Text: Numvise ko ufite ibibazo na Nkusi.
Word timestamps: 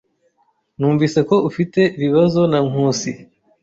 Numvise 0.77 1.19
ko 1.29 1.35
ufite 1.49 1.81
ibibazo 1.95 2.41
na 2.51 2.59
Nkusi. 2.67 3.11